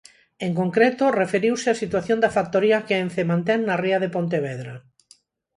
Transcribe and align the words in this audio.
En 0.45 0.51
concreto, 0.59 1.05
referiuse 1.21 1.67
á 1.73 1.75
situación 1.83 2.17
da 2.21 2.33
factoría 2.37 2.83
que 2.85 2.95
Ence 3.03 3.23
mantén 3.31 3.59
na 3.63 3.75
ría 3.83 3.97
de 4.03 4.13
Pontevedra. 4.15 4.73